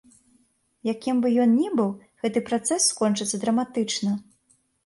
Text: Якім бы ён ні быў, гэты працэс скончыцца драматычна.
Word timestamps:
Якім 0.91 1.19
бы 1.25 1.31
ён 1.43 1.53
ні 1.59 1.67
быў, 1.79 1.91
гэты 2.23 2.39
працэс 2.49 2.81
скончыцца 2.93 3.43
драматычна. 3.45 4.19